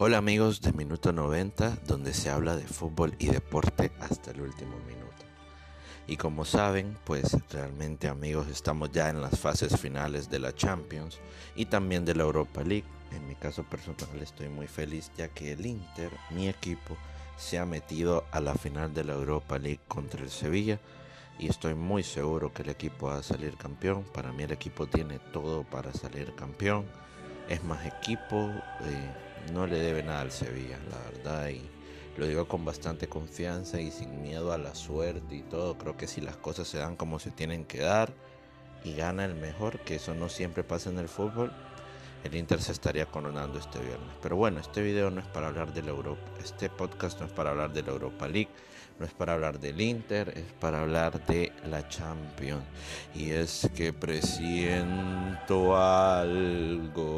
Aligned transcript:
Hola 0.00 0.18
amigos 0.18 0.60
de 0.60 0.72
Minuto 0.72 1.12
90, 1.12 1.78
donde 1.88 2.14
se 2.14 2.30
habla 2.30 2.54
de 2.54 2.62
fútbol 2.62 3.16
y 3.18 3.26
deporte 3.26 3.90
hasta 3.98 4.30
el 4.30 4.42
último 4.42 4.78
minuto. 4.86 5.26
Y 6.06 6.16
como 6.16 6.44
saben, 6.44 6.96
pues 7.02 7.36
realmente 7.50 8.06
amigos 8.06 8.46
estamos 8.46 8.92
ya 8.92 9.10
en 9.10 9.20
las 9.20 9.40
fases 9.40 9.76
finales 9.80 10.30
de 10.30 10.38
la 10.38 10.54
Champions 10.54 11.18
y 11.56 11.64
también 11.64 12.04
de 12.04 12.14
la 12.14 12.22
Europa 12.22 12.62
League. 12.62 12.84
En 13.10 13.26
mi 13.26 13.34
caso 13.34 13.64
personal 13.64 14.22
estoy 14.22 14.48
muy 14.48 14.68
feliz 14.68 15.10
ya 15.16 15.26
que 15.30 15.50
el 15.50 15.66
Inter, 15.66 16.12
mi 16.30 16.48
equipo, 16.48 16.96
se 17.36 17.58
ha 17.58 17.66
metido 17.66 18.24
a 18.30 18.38
la 18.38 18.54
final 18.54 18.94
de 18.94 19.02
la 19.02 19.14
Europa 19.14 19.58
League 19.58 19.80
contra 19.88 20.22
el 20.22 20.30
Sevilla 20.30 20.78
y 21.40 21.48
estoy 21.48 21.74
muy 21.74 22.04
seguro 22.04 22.52
que 22.52 22.62
el 22.62 22.68
equipo 22.68 23.08
va 23.08 23.16
a 23.16 23.22
salir 23.24 23.56
campeón. 23.56 24.04
Para 24.14 24.30
mí 24.30 24.44
el 24.44 24.52
equipo 24.52 24.86
tiene 24.86 25.18
todo 25.32 25.64
para 25.64 25.92
salir 25.92 26.36
campeón. 26.36 26.86
Es 27.48 27.64
más 27.64 27.86
equipo, 27.86 28.50
eh, 28.84 29.52
no 29.52 29.66
le 29.66 29.78
debe 29.78 30.02
nada 30.02 30.20
al 30.20 30.30
Sevilla, 30.30 30.78
la 30.90 30.98
verdad. 31.10 31.48
Y 31.48 31.62
lo 32.18 32.26
digo 32.26 32.46
con 32.48 32.64
bastante 32.64 33.08
confianza 33.08 33.80
y 33.80 33.90
sin 33.90 34.22
miedo 34.22 34.52
a 34.52 34.58
la 34.58 34.74
suerte 34.74 35.36
y 35.36 35.42
todo. 35.42 35.78
Creo 35.78 35.96
que 35.96 36.06
si 36.06 36.20
las 36.20 36.36
cosas 36.36 36.68
se 36.68 36.78
dan 36.78 36.96
como 36.96 37.18
se 37.18 37.30
tienen 37.30 37.64
que 37.64 37.80
dar 37.80 38.12
y 38.84 38.94
gana 38.94 39.24
el 39.24 39.34
mejor, 39.34 39.80
que 39.80 39.96
eso 39.96 40.14
no 40.14 40.28
siempre 40.28 40.62
pasa 40.62 40.90
en 40.90 40.98
el 40.98 41.08
fútbol, 41.08 41.52
el 42.24 42.34
Inter 42.34 42.60
se 42.60 42.72
estaría 42.72 43.06
coronando 43.06 43.58
este 43.58 43.78
viernes. 43.78 44.10
Pero 44.22 44.36
bueno, 44.36 44.60
este 44.60 44.82
video 44.82 45.10
no 45.10 45.20
es 45.20 45.26
para 45.26 45.48
hablar 45.48 45.72
de 45.72 45.82
la 45.82 45.90
Europa, 45.90 46.20
este 46.42 46.68
podcast 46.68 47.20
no 47.20 47.26
es 47.26 47.32
para 47.32 47.50
hablar 47.50 47.72
de 47.72 47.82
la 47.82 47.92
Europa 47.92 48.28
League, 48.28 48.50
no 48.98 49.06
es 49.06 49.12
para 49.12 49.34
hablar 49.34 49.60
del 49.60 49.80
Inter, 49.80 50.32
es 50.36 50.52
para 50.60 50.80
hablar 50.82 51.24
de 51.26 51.52
la 51.66 51.88
Champions. 51.88 52.64
Y 53.14 53.30
es 53.30 53.70
que 53.74 53.92
presiento 53.92 55.76
algo. 55.76 57.14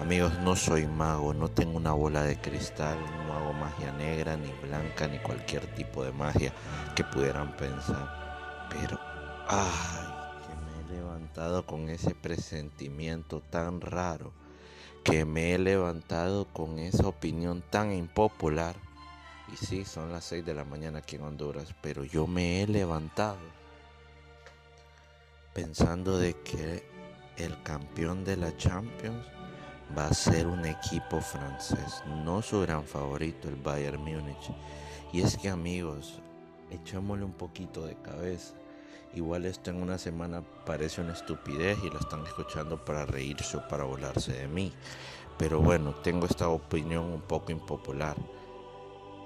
Amigos, 0.00 0.38
no 0.40 0.54
soy 0.56 0.86
mago, 0.86 1.32
no 1.32 1.48
tengo 1.48 1.76
una 1.76 1.92
bola 1.92 2.22
de 2.22 2.36
cristal, 2.38 2.98
no 3.26 3.34
hago 3.34 3.52
magia 3.54 3.92
negra, 3.92 4.36
ni 4.36 4.52
blanca, 4.66 5.08
ni 5.08 5.18
cualquier 5.18 5.66
tipo 5.74 6.04
de 6.04 6.12
magia 6.12 6.52
que 6.94 7.02
pudieran 7.04 7.56
pensar. 7.56 8.66
Pero, 8.68 9.00
ay, 9.48 10.15
levantado 10.86 11.66
con 11.66 11.88
ese 11.88 12.14
presentimiento 12.14 13.40
tan 13.40 13.80
raro, 13.80 14.32
que 15.04 15.24
me 15.24 15.54
he 15.54 15.58
levantado 15.58 16.46
con 16.46 16.78
esa 16.78 17.06
opinión 17.06 17.62
tan 17.70 17.92
impopular. 17.92 18.76
Y 19.52 19.56
sí, 19.56 19.84
son 19.84 20.12
las 20.12 20.24
6 20.24 20.44
de 20.44 20.54
la 20.54 20.64
mañana 20.64 20.98
aquí 20.98 21.16
en 21.16 21.22
Honduras, 21.22 21.74
pero 21.80 22.04
yo 22.04 22.26
me 22.26 22.62
he 22.62 22.66
levantado 22.66 23.38
pensando 25.54 26.18
de 26.18 26.34
que 26.42 26.84
el 27.38 27.62
campeón 27.62 28.24
de 28.24 28.36
la 28.36 28.54
Champions 28.56 29.24
va 29.96 30.06
a 30.06 30.14
ser 30.14 30.46
un 30.46 30.64
equipo 30.66 31.20
francés, 31.20 32.02
no 32.24 32.42
su 32.42 32.60
gran 32.60 32.84
favorito, 32.84 33.48
el 33.48 33.56
Bayern 33.56 34.02
Múnich. 34.02 34.50
Y 35.12 35.22
es 35.22 35.36
que 35.38 35.48
amigos, 35.48 36.20
echémosle 36.70 37.24
un 37.24 37.32
poquito 37.32 37.86
de 37.86 37.94
cabeza. 37.96 38.54
Igual 39.16 39.46
esto 39.46 39.70
en 39.70 39.80
una 39.80 39.96
semana 39.96 40.42
parece 40.66 41.00
una 41.00 41.14
estupidez 41.14 41.78
y 41.82 41.88
lo 41.88 41.98
están 41.98 42.22
escuchando 42.26 42.84
para 42.84 43.06
reírse 43.06 43.56
o 43.56 43.66
para 43.66 43.84
volarse 43.84 44.30
de 44.34 44.46
mí. 44.46 44.74
Pero 45.38 45.62
bueno, 45.62 45.94
tengo 46.02 46.26
esta 46.26 46.50
opinión 46.50 47.04
un 47.06 47.22
poco 47.22 47.50
impopular. 47.50 48.14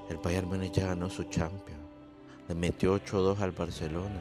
El 0.09 0.19
Bayern 0.19 0.47
Múnich 0.47 0.75
ya 0.75 0.87
ganó 0.87 1.11
su 1.11 1.25
Champions. 1.25 1.83
Le 2.47 2.55
metió 2.55 2.95
8-2 3.05 3.41
al 3.41 3.51
Barcelona. 3.51 4.21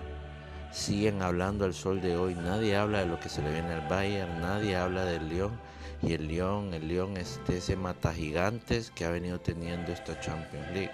Siguen 0.72 1.22
hablando 1.22 1.66
al 1.66 1.76
sol 1.76 2.02
de 2.02 2.18
hoy. 2.18 2.34
Nadie 2.34 2.76
habla 2.76 3.02
de 3.02 3.06
lo 3.06 3.20
que 3.20 3.30
se 3.30 3.44
le 3.44 3.52
viene 3.52 3.72
al 3.74 3.88
Bayern. 3.88 4.42
Nadie 4.42 4.76
habla 4.76 5.06
del 5.06 5.30
León. 5.30 5.52
Y 6.02 6.14
el 6.14 6.30
León, 6.30 6.74
el 6.74 6.88
León 6.88 7.16
es 7.16 7.40
ese 7.48 7.76
mata 7.76 8.12
gigantes 8.12 8.90
que 8.90 9.06
ha 9.06 9.12
venido 9.12 9.40
teniendo 9.40 9.92
esta 9.92 10.20
Champions 10.20 10.72
League. 10.74 10.92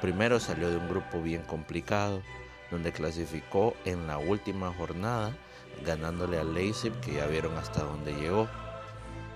Primero 0.00 0.38
salió 0.38 0.70
de 0.70 0.76
un 0.76 0.88
grupo 0.88 1.20
bien 1.20 1.42
complicado 1.42 2.22
donde 2.70 2.92
clasificó 2.92 3.74
en 3.84 4.06
la 4.06 4.18
última 4.18 4.72
jornada, 4.72 5.36
ganándole 5.84 6.38
al 6.38 6.54
Leipzig, 6.54 6.92
que 7.00 7.14
ya 7.14 7.26
vieron 7.26 7.56
hasta 7.56 7.82
dónde 7.82 8.14
llegó. 8.14 8.48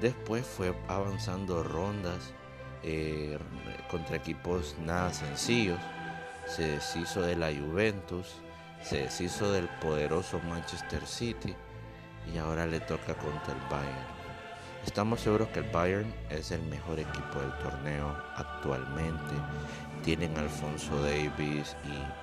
Después 0.00 0.44
fue 0.46 0.74
avanzando 0.88 1.62
rondas 1.62 2.34
eh, 2.82 3.38
contra 3.90 4.16
equipos 4.16 4.76
nada 4.84 5.12
sencillos. 5.12 5.78
Se 6.46 6.66
deshizo 6.66 7.22
de 7.22 7.36
la 7.36 7.50
Juventus, 7.52 8.40
se 8.82 9.02
deshizo 9.02 9.52
del 9.52 9.68
poderoso 9.80 10.40
Manchester 10.40 11.06
City 11.06 11.54
y 12.32 12.38
ahora 12.38 12.66
le 12.66 12.80
toca 12.80 13.14
contra 13.14 13.54
el 13.54 13.60
Bayern. 13.70 14.22
Estamos 14.84 15.20
seguros 15.20 15.48
que 15.48 15.60
el 15.60 15.70
Bayern 15.70 16.12
es 16.28 16.50
el 16.50 16.62
mejor 16.62 16.98
equipo 16.98 17.38
del 17.38 17.56
torneo 17.58 18.16
actualmente. 18.34 19.34
Tienen 20.02 20.36
Alfonso 20.36 21.00
Davis 21.04 21.76
y 21.84 22.21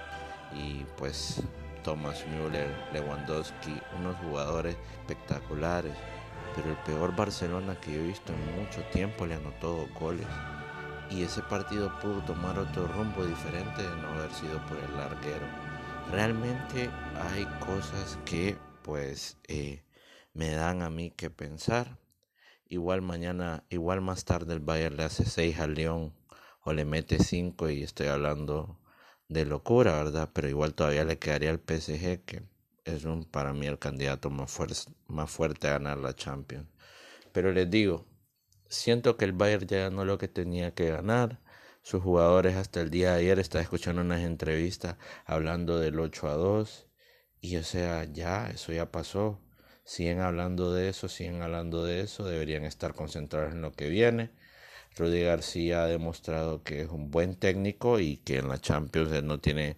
y 0.53 0.85
pues 0.97 1.41
Thomas 1.83 2.25
Müller, 2.27 2.69
Lewandowski, 2.93 3.81
unos 3.97 4.15
jugadores 4.17 4.75
espectaculares. 5.01 5.95
Pero 6.55 6.69
el 6.71 6.77
peor 6.77 7.15
Barcelona 7.15 7.79
que 7.79 7.93
yo 7.93 7.99
he 7.99 8.07
visto 8.07 8.33
en 8.33 8.55
mucho 8.55 8.81
tiempo 8.91 9.25
le 9.25 9.35
anotó 9.35 9.77
dos 9.77 9.93
goles. 9.99 10.27
Y 11.09 11.23
ese 11.23 11.41
partido 11.43 11.91
pudo 11.99 12.21
tomar 12.21 12.59
otro 12.59 12.87
rumbo 12.87 13.25
diferente 13.25 13.81
de 13.81 13.95
no 14.01 14.09
haber 14.09 14.31
sido 14.33 14.63
por 14.67 14.77
el 14.77 14.95
larguero. 14.95 15.45
Realmente 16.11 16.89
hay 17.33 17.45
cosas 17.59 18.17
que 18.25 18.57
pues 18.83 19.37
eh, 19.47 19.83
me 20.33 20.51
dan 20.51 20.81
a 20.81 20.89
mí 20.89 21.11
que 21.11 21.29
pensar. 21.29 21.97
Igual 22.67 23.01
mañana, 23.01 23.63
igual 23.69 24.01
más 24.01 24.25
tarde 24.25 24.53
el 24.53 24.59
Bayern 24.59 24.97
le 24.97 25.03
hace 25.03 25.25
6 25.25 25.59
al 25.59 25.73
León 25.73 26.13
o 26.61 26.73
le 26.73 26.85
mete 26.85 27.19
5 27.19 27.69
y 27.69 27.83
estoy 27.83 28.07
hablando 28.07 28.78
de 29.29 29.45
locura, 29.45 29.93
¿verdad? 30.03 30.29
Pero 30.33 30.49
igual 30.49 30.73
todavía 30.73 31.05
le 31.05 31.19
quedaría 31.19 31.51
al 31.51 31.59
PSG, 31.59 32.25
que 32.25 32.43
es 32.85 33.05
un, 33.05 33.25
para 33.25 33.53
mí 33.53 33.67
el 33.67 33.79
candidato 33.79 34.29
más, 34.29 34.57
más 35.07 35.31
fuerte 35.31 35.67
a 35.67 35.71
ganar 35.73 35.97
la 35.99 36.15
Champions. 36.15 36.67
Pero 37.31 37.51
les 37.51 37.69
digo, 37.69 38.05
siento 38.69 39.17
que 39.17 39.25
el 39.25 39.33
Bayern 39.33 39.67
ya 39.67 39.79
ganó 39.79 40.05
lo 40.05 40.17
que 40.17 40.27
tenía 40.27 40.73
que 40.73 40.89
ganar. 40.91 41.39
Sus 41.81 42.03
jugadores 42.03 42.55
hasta 42.55 42.81
el 42.81 42.89
día 42.89 43.13
de 43.13 43.19
ayer 43.19 43.39
estaba 43.39 43.61
escuchando 43.61 44.01
unas 44.01 44.21
entrevistas 44.21 44.97
hablando 45.25 45.79
del 45.79 45.99
8 45.99 46.27
a 46.29 46.33
2. 46.33 46.87
Y 47.41 47.55
o 47.57 47.63
sea, 47.63 48.05
ya, 48.05 48.49
eso 48.49 48.73
ya 48.73 48.91
pasó. 48.91 49.39
Siguen 49.85 50.19
hablando 50.19 50.73
de 50.73 50.89
eso, 50.89 51.07
siguen 51.07 51.41
hablando 51.41 51.83
de 51.85 52.01
eso. 52.01 52.25
Deberían 52.25 52.63
estar 52.65 52.93
concentrados 52.93 53.53
en 53.53 53.61
lo 53.61 53.71
que 53.73 53.89
viene. 53.89 54.31
Rudy 54.99 55.21
García 55.23 55.83
ha 55.83 55.87
demostrado 55.87 56.63
que 56.63 56.81
es 56.81 56.89
un 56.89 57.11
buen 57.11 57.35
técnico 57.35 57.99
y 57.99 58.17
que 58.17 58.37
en 58.37 58.49
la 58.49 58.59
Champions 58.59 59.23
no 59.23 59.39
tiene, 59.39 59.77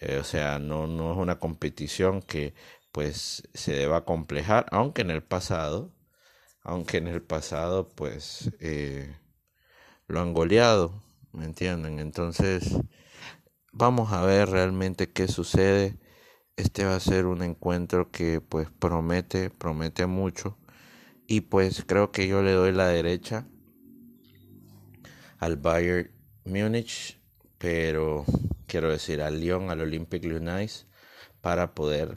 eh, 0.00 0.18
o 0.18 0.24
sea, 0.24 0.58
no, 0.58 0.86
no 0.86 1.12
es 1.12 1.18
una 1.18 1.38
competición 1.38 2.22
que 2.22 2.54
pues 2.92 3.48
se 3.54 3.72
deba 3.74 4.04
complejar, 4.04 4.66
aunque 4.70 5.02
en 5.02 5.10
el 5.10 5.22
pasado, 5.22 5.92
aunque 6.62 6.98
en 6.98 7.08
el 7.08 7.22
pasado 7.22 7.88
pues 7.90 8.50
eh, 8.60 9.16
lo 10.08 10.20
han 10.20 10.32
goleado, 10.34 11.02
¿me 11.32 11.44
entienden? 11.44 11.98
Entonces, 12.00 12.76
vamos 13.72 14.12
a 14.12 14.22
ver 14.24 14.50
realmente 14.50 15.12
qué 15.12 15.28
sucede. 15.28 15.98
Este 16.56 16.84
va 16.84 16.96
a 16.96 17.00
ser 17.00 17.26
un 17.26 17.42
encuentro 17.42 18.10
que 18.10 18.40
pues 18.40 18.70
promete, 18.70 19.50
promete 19.50 20.06
mucho. 20.06 20.58
Y 21.26 21.42
pues 21.42 21.84
creo 21.86 22.12
que 22.12 22.28
yo 22.28 22.42
le 22.42 22.52
doy 22.52 22.72
la 22.72 22.88
derecha 22.88 23.46
al 25.42 25.56
Bayern 25.56 26.08
Múnich, 26.44 27.20
pero 27.58 28.24
quiero 28.68 28.92
decir 28.92 29.20
al 29.20 29.40
Lyon, 29.40 29.70
al 29.70 29.80
Olympique 29.80 30.28
Lyonnais, 30.28 30.86
para 31.40 31.74
poder 31.74 32.16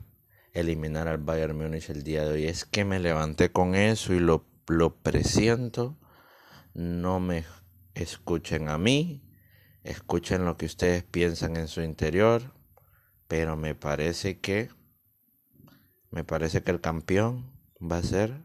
eliminar 0.53 1.07
al 1.07 1.17
Bayern 1.17 1.57
Múnich 1.57 1.89
el 1.89 2.03
día 2.03 2.23
de 2.23 2.33
hoy. 2.33 2.45
Es 2.45 2.65
que 2.65 2.85
me 2.85 2.99
levanté 2.99 3.51
con 3.51 3.73
eso 3.73 4.13
y 4.13 4.19
lo, 4.19 4.45
lo 4.67 4.97
presiento. 4.97 5.97
No 6.75 7.19
me 7.19 7.45
escuchen 7.95 8.69
a 8.69 8.77
mí, 8.77 9.23
escuchen 9.81 10.45
lo 10.45 10.55
que 10.55 10.67
ustedes 10.67 11.01
piensan 11.01 11.57
en 11.57 11.67
su 11.67 11.81
interior, 11.81 12.53
pero 13.27 13.57
me 13.57 13.73
parece 13.73 14.39
que 14.39 14.69
me 16.11 16.23
parece 16.23 16.61
que 16.61 16.69
el 16.69 16.79
campeón 16.79 17.51
va 17.81 17.97
a 17.97 18.03
ser 18.03 18.43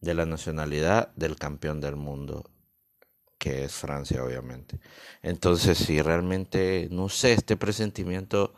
de 0.00 0.14
la 0.14 0.26
nacionalidad 0.26 1.14
del 1.14 1.36
campeón 1.36 1.80
del 1.80 1.94
mundo 1.94 2.52
que 3.42 3.64
es 3.64 3.72
Francia, 3.72 4.22
obviamente. 4.22 4.78
Entonces, 5.20 5.76
si 5.76 6.00
realmente, 6.00 6.86
no 6.92 7.08
sé, 7.08 7.32
este 7.32 7.56
presentimiento 7.56 8.54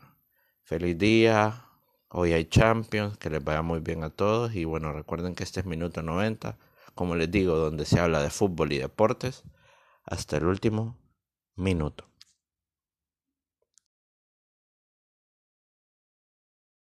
Feliz 0.63 0.99
día. 0.99 1.63
Hoy 2.09 2.33
hay 2.33 2.45
Champions, 2.45 3.19
que 3.19 3.31
les 3.31 3.43
vaya 3.43 3.63
muy 3.63 3.81
bien 3.81 4.05
a 4.05 4.11
todos. 4.11 4.55
Y 4.55 4.65
bueno, 4.65 4.93
recuerden 4.93 5.35
que 5.35 5.45
este 5.45 5.61
es 5.61 5.67
Minuto 5.67 6.03
90, 6.03 6.57
como 6.95 7.17
les 7.17 7.31
digo, 7.31 7.57
donde 7.57 7.85
se 7.85 7.99
habla 7.99 8.23
de 8.23 8.31
fútbol 8.31 8.73
y 8.73 8.79
deportes. 8.79 9.43
Hasta 10.05 10.37
el 10.37 10.47
último 10.47 10.97
minuto. 11.57 12.05